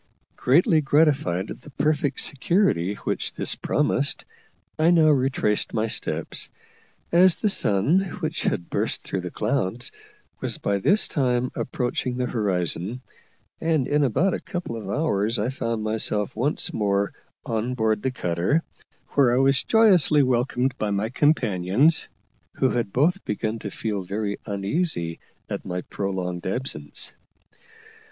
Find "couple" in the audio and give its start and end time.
14.39-14.75